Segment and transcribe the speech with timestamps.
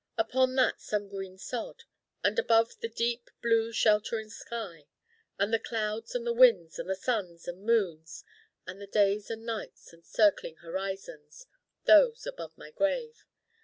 [0.17, 1.83] Upon that some green sod:
[2.23, 4.87] and above, the ancient blue deep sheltering sky:
[5.37, 8.23] and the clouds and the winds and the suns and moons,
[8.65, 11.45] and the days and nights and circling horizons
[11.85, 13.25] those above my grave.